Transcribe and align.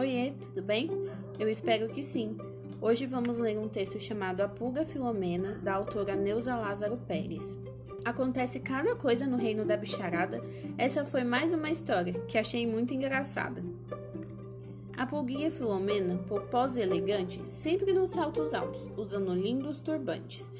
Oiê, 0.00 0.30
tudo 0.30 0.62
bem? 0.62 0.90
Eu 1.38 1.46
espero 1.46 1.86
que 1.90 2.02
sim. 2.02 2.34
Hoje 2.80 3.04
vamos 3.04 3.36
ler 3.36 3.58
um 3.58 3.68
texto 3.68 4.00
chamado 4.00 4.40
A 4.40 4.48
Pulga 4.48 4.82
Filomena, 4.82 5.58
da 5.62 5.74
autora 5.74 6.16
Neuza 6.16 6.56
Lázaro 6.56 6.96
Pérez. 6.96 7.58
Acontece 8.02 8.60
cada 8.60 8.96
coisa 8.96 9.26
no 9.26 9.36
reino 9.36 9.62
da 9.62 9.76
bicharada. 9.76 10.40
Essa 10.78 11.04
foi 11.04 11.22
mais 11.22 11.52
uma 11.52 11.68
história 11.68 12.14
que 12.20 12.38
achei 12.38 12.66
muito 12.66 12.94
engraçada. 12.94 13.62
A 14.96 15.06
pulguinha 15.06 15.50
Filomena, 15.50 16.16
poposa 16.16 16.80
e 16.80 16.82
elegante, 16.82 17.46
sempre 17.46 17.92
nos 17.92 18.08
saltos 18.08 18.54
altos, 18.54 18.88
usando 18.96 19.34
lindos 19.34 19.80
turbantes. 19.80 20.50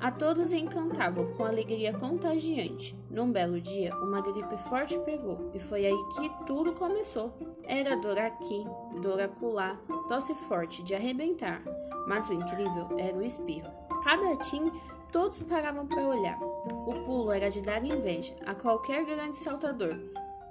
A 0.00 0.12
todos 0.12 0.52
encantavam 0.52 1.34
com 1.34 1.44
alegria 1.44 1.92
contagiante. 1.92 2.96
Num 3.10 3.32
belo 3.32 3.60
dia, 3.60 3.92
uma 3.96 4.20
gripe 4.20 4.56
forte 4.56 4.96
pegou, 5.00 5.50
e 5.52 5.58
foi 5.58 5.86
aí 5.86 5.98
que 6.14 6.46
tudo 6.46 6.72
começou. 6.72 7.32
Era 7.64 7.96
dor 7.96 8.16
aqui, 8.16 8.64
dor 9.02 9.20
acolá, 9.20 9.76
tosse 10.06 10.36
forte 10.36 10.84
de 10.84 10.94
arrebentar, 10.94 11.60
mas 12.06 12.28
o 12.28 12.32
incrível 12.32 12.86
era 12.96 13.16
o 13.16 13.24
espirro. 13.24 13.70
Cada 14.04 14.36
tim, 14.36 14.70
todos 15.10 15.40
paravam 15.40 15.84
para 15.84 16.06
olhar. 16.06 16.38
O 16.40 17.02
pulo 17.04 17.32
era 17.32 17.50
de 17.50 17.60
dar 17.60 17.84
inveja 17.84 18.36
a 18.46 18.54
qualquer 18.54 19.04
grande 19.04 19.36
saltador. 19.36 19.98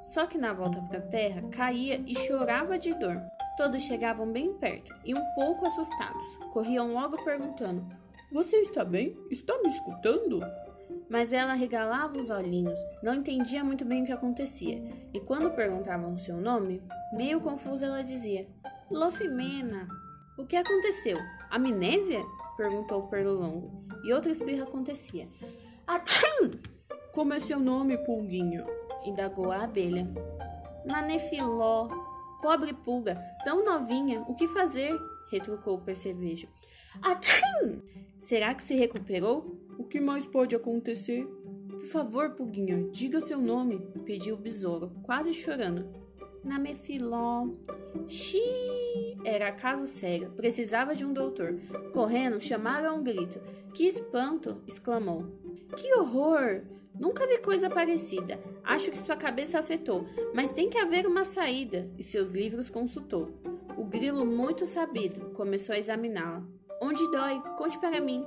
Só 0.02 0.26
que 0.26 0.38
na 0.38 0.52
volta 0.52 0.82
para 0.82 1.00
a 1.00 1.08
terra 1.08 1.42
caía 1.52 2.04
e 2.06 2.14
chorava 2.14 2.78
de 2.78 2.94
dor. 2.94 3.16
Todos 3.56 3.82
chegavam 3.82 4.30
bem 4.32 4.54
perto 4.54 4.94
e 5.06 5.16
um 5.16 5.24
pouco 5.36 5.66
assustados. 5.66 6.38
Corriam 6.52 6.94
logo 6.94 7.24
perguntando: 7.24 7.84
você 8.32 8.58
está 8.58 8.84
bem? 8.84 9.18
Está 9.30 9.58
me 9.62 9.70
escutando? 9.70 10.42
Mas 11.10 11.32
ela 11.32 11.54
regalava 11.54 12.18
os 12.18 12.30
olhinhos, 12.30 12.80
não 13.02 13.14
entendia 13.14 13.64
muito 13.64 13.86
bem 13.86 14.04
o 14.04 14.06
que 14.06 14.12
acontecia, 14.12 14.84
e 15.14 15.20
quando 15.22 15.56
perguntavam 15.56 16.18
seu 16.18 16.38
nome, 16.38 16.82
meio 17.14 17.40
confusa 17.40 17.86
ela 17.86 18.04
dizia: 18.04 18.48
Lofimena. 18.92 19.88
O 20.38 20.46
que 20.46 20.56
aconteceu? 20.56 21.18
Amnésia? 21.50 22.24
perguntou 22.58 23.00
o 23.00 23.08
Pernilongo, 23.08 23.86
e 24.04 24.14
outra 24.14 24.32
espirra 24.32 24.64
acontecia. 24.64 25.28
Atchim! 25.86 26.60
Como 27.14 27.34
é 27.34 27.40
seu 27.40 27.60
nome, 27.60 27.98
pulguinho? 28.06 28.66
indagou 29.06 29.52
a 29.52 29.64
abelha. 29.64 30.08
Nanefiló. 30.86 32.07
Pobre 32.42 32.74
pulga, 32.74 33.18
tão 33.44 33.66
novinha, 33.66 34.22
o 34.28 34.36
que 34.36 34.48
fazer? 34.48 34.98
retrucou 35.30 35.76
o 35.76 35.82
percevejo. 35.82 36.48
Atchim! 37.02 37.82
Será 38.18 38.54
que 38.54 38.64
se 38.64 38.76
recuperou? 38.76 39.60
O 39.78 39.84
que 39.84 40.00
mais 40.00 40.26
pode 40.26 40.56
acontecer? 40.56 41.26
Por 41.70 41.86
favor, 41.86 42.32
Pulguinha, 42.32 42.90
diga 42.92 43.22
seu 43.22 43.40
nome, 43.40 43.88
pediu 44.04 44.36
o 44.36 44.40
besouro, 44.40 44.92
quase 45.04 45.34
chorando. 45.34 45.88
Namefiló. 46.44 47.48
Xiii! 48.08 49.18
Era 49.24 49.52
caso 49.52 49.86
sério, 49.86 50.32
precisava 50.32 50.96
de 50.96 51.06
um 51.06 51.14
doutor. 51.14 51.60
Correndo, 51.94 52.40
chamaram 52.40 52.98
um 52.98 53.04
grito. 53.04 53.40
Que 53.74 53.84
espanto! 53.86 54.62
exclamou. 54.66 55.26
Que 55.76 55.94
horror! 55.96 56.64
Nunca 57.00 57.28
vi 57.28 57.38
coisa 57.40 57.70
parecida. 57.70 58.40
Acho 58.64 58.90
que 58.90 58.98
sua 58.98 59.16
cabeça 59.16 59.60
afetou, 59.60 60.06
mas 60.34 60.52
tem 60.52 60.70
que 60.70 60.80
haver 60.80 61.06
uma 61.06 61.24
saída. 61.24 61.90
E 61.98 62.04
seus 62.04 62.30
livros 62.30 62.70
consultou. 62.70 63.30
O 63.78 63.84
grilo, 63.84 64.26
muito 64.26 64.66
sabido, 64.66 65.30
começou 65.32 65.76
a 65.76 65.78
examiná-la. 65.78 66.44
Onde 66.82 67.10
dói? 67.12 67.42
Conte 67.58 67.78
para 67.78 68.02
mim. 68.02 68.26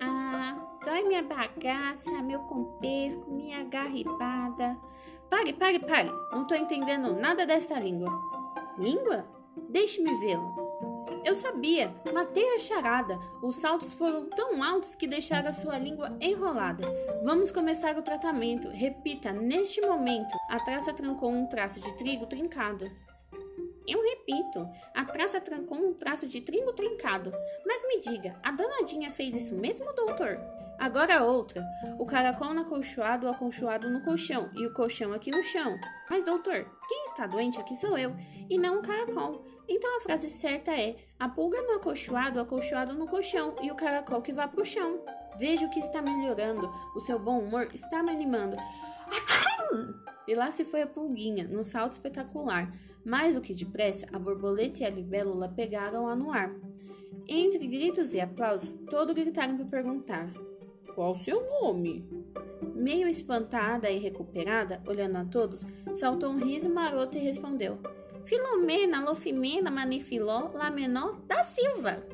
Ah, 0.00 0.78
dói 0.84 1.04
minha 1.04 1.22
bagaça, 1.22 2.22
meu 2.22 2.40
compesco, 2.40 3.30
minha 3.30 3.62
garribada. 3.64 4.76
Pare, 5.28 5.52
pare, 5.52 5.78
pare. 5.78 6.10
Não 6.32 6.42
estou 6.42 6.56
entendendo 6.56 7.12
nada 7.14 7.46
desta 7.46 7.78
língua. 7.78 8.10
Língua? 8.76 9.24
Deixe-me 9.68 10.12
vê-lo. 10.18 10.59
Eu 11.22 11.34
sabia, 11.34 11.94
matei 12.14 12.54
a 12.54 12.58
charada. 12.58 13.18
Os 13.42 13.56
saltos 13.56 13.92
foram 13.92 14.30
tão 14.30 14.62
altos 14.62 14.94
que 14.94 15.06
deixaram 15.06 15.50
a 15.50 15.52
sua 15.52 15.78
língua 15.78 16.16
enrolada. 16.18 16.84
Vamos 17.22 17.52
começar 17.52 17.96
o 17.98 18.02
tratamento. 18.02 18.68
Repita, 18.68 19.30
neste 19.30 19.82
momento. 19.82 20.34
A 20.48 20.58
traça 20.58 20.94
trancou 20.94 21.30
um 21.30 21.46
traço 21.46 21.78
de 21.78 21.94
trigo 21.98 22.26
trincado. 22.26 22.90
Eu 23.86 24.02
repito, 24.02 24.66
a 24.94 25.04
traça 25.04 25.40
trancou 25.40 25.76
um 25.76 25.92
traço 25.92 26.26
de 26.26 26.40
trigo 26.40 26.72
trincado. 26.72 27.32
Mas 27.66 27.82
me 27.82 28.00
diga, 28.00 28.38
a 28.42 28.50
danadinha 28.50 29.10
fez 29.10 29.36
isso 29.36 29.54
mesmo, 29.54 29.92
doutor? 29.92 30.40
Agora 30.80 31.22
outra. 31.22 31.62
O 31.98 32.06
caracol 32.06 32.54
no 32.54 32.62
acolchoado, 32.62 33.26
o 33.26 33.30
acolchoado 33.30 33.90
no 33.90 34.00
colchão 34.00 34.48
e 34.54 34.66
o 34.66 34.72
colchão 34.72 35.12
aqui 35.12 35.30
no 35.30 35.42
chão. 35.42 35.78
Mas, 36.08 36.24
doutor, 36.24 36.66
quem 36.88 37.04
está 37.04 37.26
doente 37.26 37.60
aqui 37.60 37.74
sou 37.74 37.98
eu, 37.98 38.16
e 38.48 38.56
não 38.56 38.78
o 38.78 38.82
caracol. 38.82 39.44
Então 39.68 39.98
a 39.98 40.00
frase 40.00 40.30
certa 40.30 40.72
é: 40.72 40.96
a 41.18 41.28
pulga 41.28 41.60
no 41.60 41.74
acolchoado, 41.74 42.38
o 42.38 42.42
acolchoado 42.42 42.94
no 42.94 43.06
colchão 43.06 43.56
e 43.60 43.70
o 43.70 43.74
caracol 43.74 44.22
que 44.22 44.32
vá 44.32 44.48
para 44.48 44.62
o 44.62 44.64
chão. 44.64 45.04
Vejo 45.38 45.68
que 45.68 45.80
está 45.80 46.00
melhorando, 46.00 46.70
o 46.96 47.00
seu 47.00 47.18
bom 47.18 47.40
humor 47.40 47.68
está 47.74 48.02
me 48.02 48.12
animando. 48.12 48.56
E 50.26 50.34
lá 50.34 50.50
se 50.50 50.64
foi 50.64 50.80
a 50.80 50.86
pulguinha, 50.86 51.46
num 51.46 51.62
salto 51.62 51.92
espetacular. 51.92 52.72
Mais 53.04 53.34
do 53.34 53.42
que 53.42 53.54
depressa, 53.54 54.06
a 54.14 54.18
borboleta 54.18 54.82
e 54.82 54.86
a 54.86 54.90
libélula 54.90 55.48
pegaram-a 55.50 56.16
no 56.16 56.30
ar. 56.30 56.50
Entre 57.28 57.66
gritos 57.66 58.14
e 58.14 58.20
aplausos, 58.20 58.74
todos 58.88 59.14
gritaram 59.14 59.56
para 59.56 59.66
perguntar: 59.66 60.30
Qual 60.94 61.12
o 61.12 61.16
seu 61.16 61.42
nome? 61.60 62.08
Meio 62.74 63.08
espantada 63.08 63.90
e 63.90 63.98
recuperada, 63.98 64.82
olhando 64.86 65.16
a 65.16 65.24
todos, 65.24 65.64
saltou 65.94 66.30
um 66.30 66.44
riso 66.44 66.68
maroto 66.68 67.16
e 67.16 67.20
respondeu: 67.20 67.78
Filomena, 68.24 69.02
Lofimena, 69.02 69.70
Manifiló, 69.70 70.50
Lamenó 70.52 71.16
da 71.26 71.42
Silva. 71.44 72.04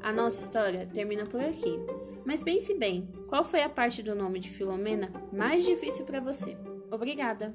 A 0.00 0.12
nossa 0.12 0.42
história 0.42 0.86
termina 0.92 1.24
por 1.24 1.40
aqui. 1.40 1.78
Mas 2.24 2.42
pense 2.42 2.74
bem, 2.74 3.08
qual 3.26 3.42
foi 3.42 3.62
a 3.62 3.70
parte 3.70 4.02
do 4.02 4.14
nome 4.14 4.38
de 4.38 4.50
Filomena 4.50 5.10
mais 5.32 5.64
difícil 5.64 6.04
para 6.04 6.20
você? 6.20 6.58
Obrigada! 6.90 7.54